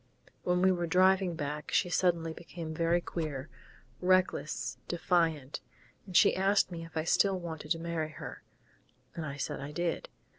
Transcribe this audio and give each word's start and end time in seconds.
When 0.41 0.63
we 0.63 0.71
were 0.71 0.87
driving 0.87 1.35
back 1.35 1.71
she 1.71 1.87
suddenly 1.91 2.33
became 2.33 2.73
very 2.73 3.01
queer 3.01 3.49
reckless, 4.01 4.79
defiant.... 4.87 5.61
And 6.07 6.17
she 6.17 6.35
asked 6.35 6.71
me 6.71 6.83
if 6.83 6.97
I 6.97 7.03
still 7.03 7.39
wanted 7.39 7.69
to 7.73 7.77
marry 7.79 8.09
her, 8.13 8.41
and 9.13 9.27
I 9.27 9.37
said 9.37 9.59
I 9.61 9.71
did. 9.71 10.09